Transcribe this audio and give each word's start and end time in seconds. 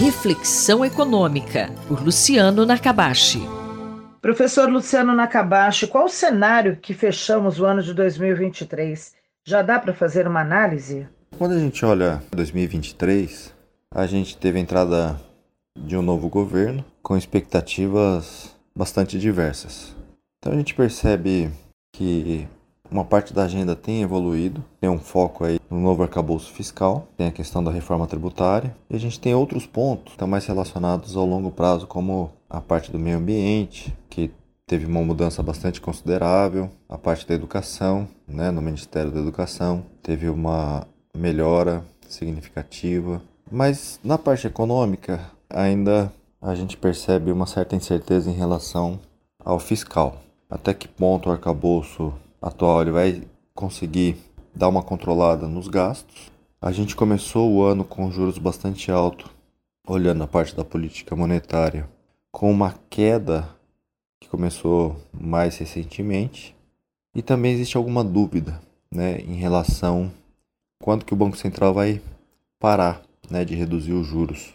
Reflexão 0.00 0.82
Econômica, 0.82 1.70
por 1.86 2.02
Luciano 2.02 2.64
Nakabashi. 2.64 3.42
Professor 4.22 4.66
Luciano 4.66 5.14
Nakabashi, 5.14 5.86
qual 5.86 6.06
o 6.06 6.08
cenário 6.08 6.78
que 6.78 6.94
fechamos 6.94 7.60
o 7.60 7.66
ano 7.66 7.82
de 7.82 7.92
2023? 7.92 9.14
Já 9.46 9.60
dá 9.60 9.78
para 9.78 9.92
fazer 9.92 10.26
uma 10.26 10.40
análise? 10.40 11.06
Quando 11.36 11.52
a 11.52 11.58
gente 11.58 11.84
olha 11.84 12.22
2023, 12.34 13.54
a 13.94 14.06
gente 14.06 14.38
teve 14.38 14.58
a 14.58 14.62
entrada 14.62 15.20
de 15.78 15.94
um 15.98 16.02
novo 16.02 16.30
governo 16.30 16.82
com 17.02 17.14
expectativas 17.14 18.56
bastante 18.74 19.18
diversas. 19.18 19.94
Então 20.38 20.54
a 20.54 20.56
gente 20.56 20.74
percebe 20.74 21.50
que 21.92 22.48
uma 22.90 23.04
parte 23.04 23.32
da 23.32 23.44
agenda 23.44 23.76
tem 23.76 24.02
evoluído, 24.02 24.64
tem 24.80 24.90
um 24.90 24.98
foco 24.98 25.44
aí 25.44 25.60
no 25.70 25.80
novo 25.80 26.02
arcabouço 26.02 26.52
fiscal, 26.52 27.08
tem 27.16 27.28
a 27.28 27.32
questão 27.32 27.62
da 27.62 27.70
reforma 27.70 28.06
tributária, 28.06 28.74
e 28.88 28.96
a 28.96 28.98
gente 28.98 29.20
tem 29.20 29.34
outros 29.34 29.66
pontos 29.66 30.04
que 30.04 30.10
estão 30.12 30.26
mais 30.26 30.44
relacionados 30.46 31.16
ao 31.16 31.24
longo 31.24 31.50
prazo, 31.50 31.86
como 31.86 32.30
a 32.48 32.60
parte 32.60 32.90
do 32.90 32.98
meio 32.98 33.18
ambiente, 33.18 33.96
que 34.08 34.30
teve 34.66 34.86
uma 34.86 35.02
mudança 35.02 35.42
bastante 35.42 35.80
considerável, 35.80 36.70
a 36.88 36.98
parte 36.98 37.26
da 37.26 37.34
educação, 37.34 38.08
né, 38.26 38.50
no 38.50 38.62
Ministério 38.62 39.10
da 39.10 39.20
Educação, 39.20 39.84
teve 40.02 40.28
uma 40.28 40.86
melhora 41.16 41.84
significativa, 42.08 43.22
mas 43.50 43.98
na 44.02 44.16
parte 44.16 44.46
econômica 44.46 45.20
ainda 45.48 46.12
a 46.40 46.54
gente 46.54 46.76
percebe 46.76 47.30
uma 47.32 47.46
certa 47.46 47.76
incerteza 47.76 48.30
em 48.30 48.34
relação 48.34 48.98
ao 49.44 49.58
fiscal. 49.58 50.16
Até 50.48 50.72
que 50.72 50.88
ponto 50.88 51.28
o 51.28 51.32
arcabouço 51.32 52.12
atual 52.40 52.82
ele 52.82 52.90
vai 52.90 53.22
conseguir 53.54 54.16
dar 54.54 54.68
uma 54.68 54.82
controlada 54.82 55.46
nos 55.46 55.68
gastos. 55.68 56.30
A 56.60 56.72
gente 56.72 56.96
começou 56.96 57.50
o 57.52 57.62
ano 57.62 57.84
com 57.84 58.10
juros 58.10 58.38
bastante 58.38 58.90
altos, 58.90 59.30
olhando 59.86 60.22
a 60.22 60.26
parte 60.26 60.54
da 60.54 60.64
política 60.64 61.16
monetária, 61.16 61.88
com 62.30 62.50
uma 62.50 62.74
queda 62.88 63.48
que 64.20 64.28
começou 64.28 64.96
mais 65.12 65.56
recentemente. 65.56 66.54
E 67.14 67.22
também 67.22 67.52
existe 67.52 67.76
alguma 67.76 68.04
dúvida 68.04 68.60
né, 68.90 69.20
em 69.20 69.34
relação 69.34 70.10
quando 70.82 71.04
que 71.04 71.12
o 71.12 71.16
Banco 71.16 71.36
Central 71.36 71.74
vai 71.74 72.00
parar 72.58 73.02
né, 73.28 73.44
de 73.44 73.54
reduzir 73.54 73.92
os 73.92 74.06
juros. 74.06 74.54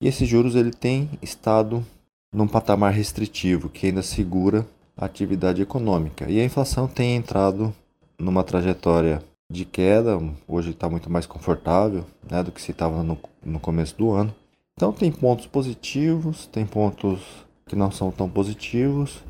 E 0.00 0.08
esses 0.08 0.28
juros 0.28 0.54
ele 0.54 0.72
tem 0.72 1.10
estado 1.20 1.84
num 2.32 2.48
patamar 2.48 2.92
restritivo 2.92 3.68
que 3.68 3.86
ainda 3.86 4.02
segura 4.02 4.66
atividade 4.96 5.62
econômica. 5.62 6.30
E 6.30 6.40
a 6.40 6.44
inflação 6.44 6.86
tem 6.86 7.16
entrado 7.16 7.74
numa 8.18 8.44
trajetória 8.44 9.22
de 9.50 9.64
queda, 9.64 10.18
hoje 10.48 10.70
está 10.70 10.88
muito 10.88 11.10
mais 11.10 11.26
confortável 11.26 12.06
né, 12.30 12.42
do 12.42 12.50
que 12.50 12.62
se 12.62 12.70
estava 12.70 13.02
no, 13.02 13.18
no 13.44 13.60
começo 13.60 13.96
do 13.96 14.10
ano. 14.10 14.34
Então 14.74 14.92
tem 14.92 15.12
pontos 15.12 15.46
positivos, 15.46 16.46
tem 16.46 16.64
pontos 16.64 17.20
que 17.66 17.76
não 17.76 17.90
são 17.90 18.10
tão 18.10 18.28
positivos, 18.28 19.22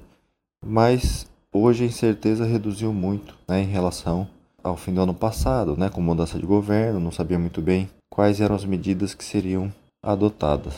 mas 0.65 1.27
hoje 1.53 1.85
a 1.85 1.87
incerteza 1.87 2.45
reduziu 2.45 2.93
muito 2.93 3.35
né, 3.49 3.63
em 3.63 3.67
relação 3.67 4.29
ao 4.63 4.77
fim 4.77 4.95
do 4.95 5.03
ano 5.03 5.15
passado, 5.15 5.77
né, 5.77 5.91
com 5.91 6.01
mudança 6.01 6.39
de 6.39 6.47
governo, 6.47 7.01
não 7.01 7.11
sabia 7.11 7.39
muito 7.39 7.61
bem 7.61 7.91
quais 8.09 8.41
eram 8.41 8.55
as 8.55 8.65
medidas 8.65 9.15
que 9.15 9.25
seriam 9.25 9.73
adotadas. 10.03 10.75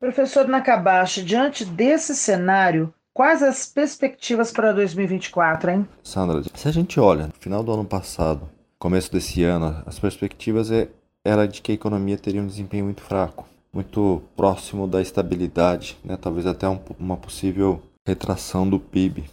Professor 0.00 0.46
Nakabashi, 0.46 1.22
diante 1.22 1.64
desse 1.64 2.14
cenário, 2.14 2.92
Quais 3.16 3.42
as 3.42 3.64
perspectivas 3.64 4.52
para 4.52 4.74
2024, 4.74 5.70
hein? 5.70 5.88
Sandra, 6.02 6.42
se 6.54 6.68
a 6.68 6.70
gente 6.70 7.00
olha 7.00 7.28
no 7.28 7.32
final 7.40 7.62
do 7.62 7.72
ano 7.72 7.86
passado, 7.86 8.46
começo 8.78 9.10
desse 9.10 9.42
ano, 9.42 9.82
as 9.86 9.98
perspectivas 9.98 10.70
é, 10.70 10.90
era 11.24 11.48
de 11.48 11.62
que 11.62 11.72
a 11.72 11.74
economia 11.74 12.18
teria 12.18 12.42
um 12.42 12.46
desempenho 12.46 12.84
muito 12.84 13.00
fraco, 13.00 13.48
muito 13.72 14.22
próximo 14.36 14.86
da 14.86 15.00
estabilidade, 15.00 15.96
né? 16.04 16.18
talvez 16.18 16.46
até 16.46 16.68
um, 16.68 16.78
uma 16.98 17.16
possível 17.16 17.80
retração 18.06 18.68
do 18.68 18.78
PIB. 18.78 19.24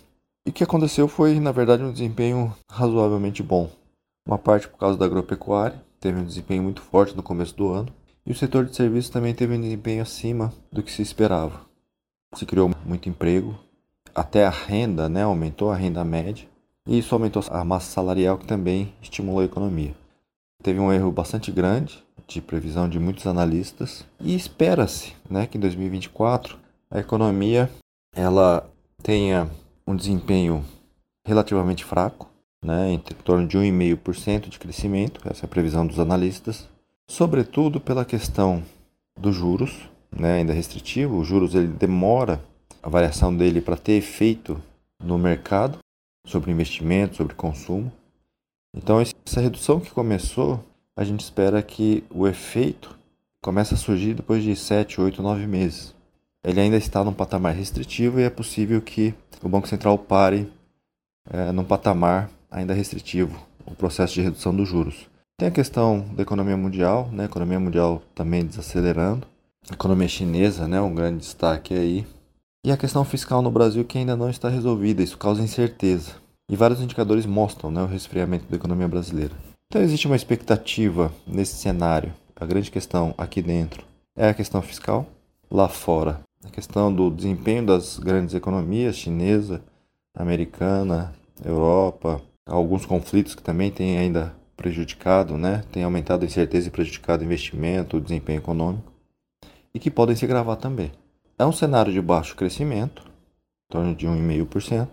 E 0.48 0.50
o 0.50 0.54
que 0.54 0.64
aconteceu 0.64 1.06
foi, 1.09 1.38
na 1.38 1.52
verdade, 1.52 1.84
um 1.84 1.92
desempenho 1.92 2.55
razoavelmente 2.72 3.43
bom. 3.43 3.70
Uma 4.26 4.38
parte 4.38 4.66
por 4.66 4.77
causa 4.77 4.98
da 4.98 5.04
agropecuária, 5.04 5.83
teve 5.99 6.17
um 6.17 6.26
desempenho 6.26 6.64
muito 6.64 6.82
forte 6.82 7.17
no 7.17 7.22
começo 7.22 7.54
do 7.58 7.73
ano, 7.73 7.93
e 8.26 8.32
o 8.32 8.36
setor 8.36 8.64
de 8.64 8.77
serviços 8.77 9.11
também 9.11 9.36
teve 9.36 9.54
um 9.54 9.61
desempenho 9.61 10.04
acima 10.04 10.54
do 10.72 10.82
que 10.82 10.89
se 10.89 11.02
esperava. 11.02 11.60
Se 12.33 12.45
criou 12.45 12.72
muito 12.86 13.10
emprego, 13.10 13.60
até 14.13 14.45
a 14.45 14.49
renda, 14.49 15.09
né, 15.09 15.23
aumentou 15.23 15.71
a 15.71 15.75
renda 15.75 16.03
média, 16.03 16.47
e 16.87 16.97
isso 16.97 17.15
aumentou 17.15 17.43
a 17.49 17.63
massa 17.63 17.91
salarial 17.91 18.37
que 18.37 18.45
também 18.45 18.93
estimulou 19.01 19.41
a 19.41 19.45
economia. 19.45 19.93
Teve 20.61 20.79
um 20.79 20.91
erro 20.91 21.11
bastante 21.11 21.51
grande 21.51 22.03
de 22.27 22.41
previsão 22.41 22.87
de 22.87 22.99
muitos 22.99 23.27
analistas. 23.27 24.05
E 24.19 24.35
espera-se, 24.35 25.13
né, 25.29 25.45
que 25.45 25.57
em 25.57 25.61
2024 25.61 26.57
a 26.89 26.99
economia 26.99 27.69
ela 28.15 28.69
tenha 29.01 29.49
um 29.85 29.95
desempenho 29.95 30.63
relativamente 31.25 31.83
fraco, 31.83 32.30
né, 32.63 32.91
em 32.91 32.99
torno 32.99 33.47
de 33.47 33.57
1,5% 33.57 34.47
de 34.47 34.59
crescimento, 34.59 35.21
essa 35.30 35.45
é 35.45 35.47
a 35.47 35.49
previsão 35.49 35.85
dos 35.85 35.99
analistas, 35.99 36.69
sobretudo 37.07 37.80
pela 37.80 38.05
questão 38.05 38.63
dos 39.19 39.35
juros, 39.35 39.89
né, 40.11 40.35
ainda 40.35 40.53
restritivo, 40.53 41.17
os 41.17 41.27
juros 41.27 41.55
ele 41.55 41.67
demora 41.67 42.41
a 42.83 42.89
variação 42.89 43.36
dele 43.36 43.61
para 43.61 43.77
ter 43.77 43.94
efeito 43.94 44.61
no 45.02 45.17
mercado, 45.17 45.80
sobre 46.27 46.52
investimento, 46.52 47.16
sobre 47.16 47.33
consumo. 47.33 47.92
Então, 48.76 48.99
essa 48.99 49.42
redução 49.42 49.80
que 49.80 49.92
começou, 49.92 50.64
a 50.95 51.04
gente 51.04 51.22
espera 51.22 51.61
que 51.64 52.04
o 52.10 52.27
efeito 52.27 52.95
comece 53.42 53.73
a 53.73 53.77
surgir 53.77 54.14
depois 54.14 54.43
de 54.43 54.55
7, 54.55 54.99
8, 54.99 55.22
9 55.22 55.48
meses. 55.48 55.95
Ele 56.43 56.60
ainda 56.60 56.77
está 56.77 57.04
num 57.04 57.14
patamar 57.14 57.55
restritivo 57.55 58.20
e 58.20 58.23
é 58.23 58.30
possível 58.30 58.82
que 58.82 59.14
o 59.42 59.48
Banco 59.48 59.67
Central 59.67 59.98
pare 59.98 60.52
é, 61.30 61.52
num 61.52 61.64
patamar 61.64 62.30
ainda 62.52 62.73
restritivo 62.73 63.38
o 63.66 63.73
processo 63.73 64.14
de 64.14 64.22
redução 64.22 64.54
dos 64.54 64.67
juros. 64.67 65.08
Tem 65.38 65.48
a 65.48 65.52
questão 65.52 66.05
da 66.14 66.23
economia 66.23 66.58
mundial, 66.58 67.10
né? 67.11 67.23
a 67.23 67.26
economia 67.26 67.60
mundial 67.60 68.02
também 68.14 68.45
desacelerando. 68.45 69.26
A 69.70 69.73
economia 69.73 70.08
chinesa, 70.08 70.67
né? 70.67 70.82
um 70.82 70.93
grande 70.93 71.20
destaque 71.20 71.73
aí. 71.73 72.05
E 72.65 72.71
a 72.71 72.77
questão 72.77 73.03
fiscal 73.03 73.41
no 73.41 73.51
Brasil 73.51 73.83
que 73.83 73.97
ainda 73.97 74.15
não 74.15 74.29
está 74.29 74.49
resolvida, 74.49 75.03
isso 75.03 75.17
causa 75.17 75.41
incerteza. 75.41 76.11
E 76.49 76.55
vários 76.55 76.81
indicadores 76.81 77.25
mostram 77.25 77.69
né, 77.71 77.81
o 77.81 77.87
resfriamento 77.87 78.45
da 78.49 78.55
economia 78.55 78.87
brasileira. 78.87 79.33
Então 79.67 79.81
existe 79.81 80.07
uma 80.07 80.15
expectativa 80.15 81.11
nesse 81.27 81.55
cenário. 81.55 82.13
A 82.35 82.45
grande 82.45 82.71
questão 82.71 83.13
aqui 83.17 83.41
dentro 83.41 83.83
é 84.15 84.29
a 84.29 84.33
questão 84.33 84.61
fiscal, 84.61 85.05
lá 85.49 85.67
fora 85.67 86.21
a 86.45 86.49
questão 86.49 86.93
do 86.93 87.09
desempenho 87.09 87.65
das 87.65 87.97
grandes 87.97 88.35
economias, 88.35 88.97
chinesa, 88.97 89.61
americana, 90.13 91.13
Europa, 91.43 92.21
alguns 92.45 92.85
conflitos 92.85 93.33
que 93.33 93.41
também 93.41 93.71
têm 93.71 93.97
ainda 93.97 94.35
prejudicado, 94.55 95.37
né? 95.37 95.63
Tem 95.71 95.83
aumentado 95.83 96.23
a 96.23 96.25
incerteza 96.25 96.67
e 96.67 96.71
prejudicado 96.71 97.21
o 97.21 97.25
investimento, 97.25 97.97
o 97.97 98.01
desempenho 98.01 98.39
econômico 98.39 98.91
e 99.73 99.80
que 99.80 99.89
podem 99.89 100.15
se 100.15 100.25
agravar 100.25 100.57
também. 100.57 100.91
É 101.38 101.45
um 101.45 101.52
cenário 101.52 101.92
de 101.92 102.02
baixo 102.02 102.36
crescimento, 102.36 103.04
em 103.04 103.73
torno 103.73 103.95
de 103.95 104.08
1,5%, 104.08 104.89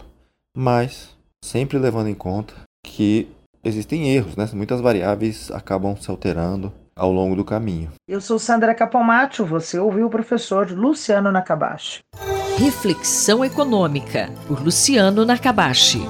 mas 0.56 1.16
sempre 1.44 1.78
levando 1.78 2.08
em 2.08 2.14
conta 2.14 2.54
que 2.82 3.28
existem 3.62 4.10
erros, 4.10 4.36
né? 4.36 4.48
muitas 4.54 4.80
variáveis 4.80 5.50
acabam 5.50 5.96
se 5.96 6.10
alterando 6.10 6.72
ao 6.96 7.12
longo 7.12 7.36
do 7.36 7.44
caminho. 7.44 7.92
Eu 8.08 8.20
sou 8.20 8.38
Sandra 8.38 8.74
Capomatto, 8.74 9.44
você 9.44 9.78
ouviu 9.78 10.06
o 10.06 10.10
professor 10.10 10.70
Luciano 10.70 11.30
Nakabashi. 11.30 12.00
Reflexão 12.58 13.44
Econômica, 13.44 14.30
por 14.46 14.62
Luciano 14.62 15.24
Nakabashi. 15.24 16.00